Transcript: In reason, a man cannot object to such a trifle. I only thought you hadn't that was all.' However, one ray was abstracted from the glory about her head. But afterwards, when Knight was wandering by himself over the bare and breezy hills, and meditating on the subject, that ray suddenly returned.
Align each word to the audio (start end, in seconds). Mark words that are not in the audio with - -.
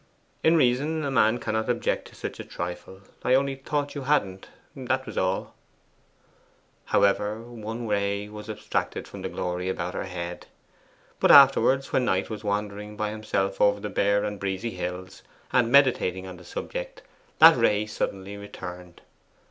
In 0.43 0.55
reason, 0.57 1.05
a 1.05 1.11
man 1.11 1.37
cannot 1.37 1.69
object 1.69 2.07
to 2.07 2.15
such 2.15 2.39
a 2.39 2.43
trifle. 2.43 3.01
I 3.23 3.35
only 3.35 3.53
thought 3.53 3.93
you 3.93 4.01
hadn't 4.01 4.47
that 4.75 5.05
was 5.05 5.15
all.' 5.15 5.53
However, 6.85 7.39
one 7.43 7.87
ray 7.87 8.27
was 8.27 8.49
abstracted 8.49 9.07
from 9.07 9.21
the 9.21 9.29
glory 9.29 9.69
about 9.69 9.93
her 9.93 10.05
head. 10.05 10.47
But 11.19 11.29
afterwards, 11.29 11.93
when 11.93 12.05
Knight 12.05 12.31
was 12.31 12.43
wandering 12.43 12.97
by 12.97 13.11
himself 13.11 13.61
over 13.61 13.79
the 13.79 13.89
bare 13.89 14.23
and 14.23 14.39
breezy 14.39 14.71
hills, 14.71 15.21
and 15.53 15.71
meditating 15.71 16.25
on 16.25 16.37
the 16.37 16.45
subject, 16.45 17.03
that 17.37 17.55
ray 17.55 17.85
suddenly 17.85 18.37
returned. 18.37 19.01